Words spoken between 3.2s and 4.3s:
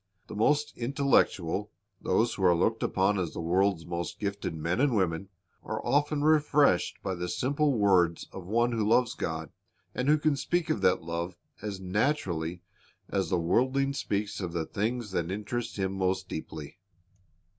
the world's most